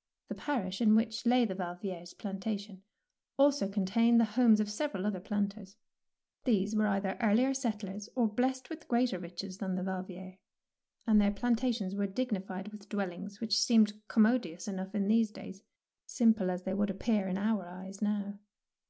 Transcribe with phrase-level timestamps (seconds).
[0.28, 2.82] 'The parish in which lay the Yalviers' plantation
[3.38, 5.78] also contained the homes of several other planters.
[6.44, 10.36] These were either earlier settlers or blessed with greater riches than the Yalviers,
[11.06, 15.62] and their plantations were dignified with dwellings which seemed commodious enough in those days,
[16.04, 18.38] simple as they would appear in our eyes now.